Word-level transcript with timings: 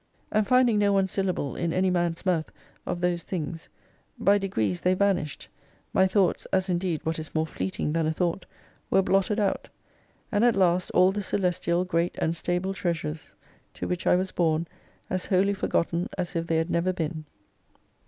And 0.31 0.47
finding 0.47 0.79
no 0.79 0.91
one 0.93 1.07
syllable 1.07 1.55
in 1.55 1.71
any 1.71 1.91
man's 1.91 2.25
mouth 2.25 2.51
of 2.87 3.01
those 3.01 3.23
things, 3.23 3.69
by 4.17 4.39
degrees 4.39 4.81
they 4.81 4.95
vanished, 4.95 5.47
my 5.93 6.07
thoughts 6.07 6.47
(as 6.51 6.69
indeed 6.69 7.01
what 7.05 7.19
is 7.19 7.35
more 7.35 7.45
fleeting 7.45 7.93
than 7.93 8.07
a 8.07 8.11
thought?) 8.11 8.47
were 8.89 9.03
blotted 9.03 9.39
out; 9.39 9.69
and 10.31 10.43
at 10.43 10.55
last 10.55 10.89
all 10.95 11.11
the 11.11 11.21
celestial, 11.21 11.85
great, 11.85 12.15
and 12.17 12.35
stable 12.35 12.73
treasures 12.73 13.35
to 13.75 13.87
which 13.87 14.07
I 14.07 14.15
was 14.15 14.31
born, 14.31 14.67
as 15.07 15.27
wholly 15.27 15.53
forgotten, 15.53 16.09
as 16.17 16.35
if 16.35 16.47
they 16.47 16.57
had 16.57 16.71
never 16.71 16.91
been. 16.93 17.25